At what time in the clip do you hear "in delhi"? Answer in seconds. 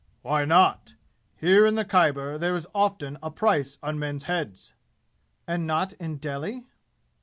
5.93-6.65